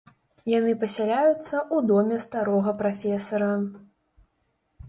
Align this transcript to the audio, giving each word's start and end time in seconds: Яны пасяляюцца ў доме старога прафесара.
Яны 0.51 0.71
пасяляюцца 0.83 1.55
ў 1.59 1.77
доме 1.91 2.17
старога 2.29 2.73
прафесара. 2.81 3.51